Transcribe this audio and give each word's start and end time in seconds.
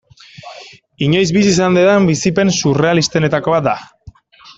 Inoiz 1.07 1.27
bizi 1.35 1.51
izan 1.55 1.77
dudan 1.79 2.07
bizipen 2.11 2.53
surrealistenetako 2.61 3.55
bat 3.57 3.67
da. 3.69 3.75